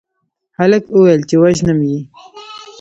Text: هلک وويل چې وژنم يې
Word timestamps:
هلک 0.57 0.83
وويل 0.95 1.21
چې 1.29 1.35
وژنم 1.41 1.79
يې 1.89 1.99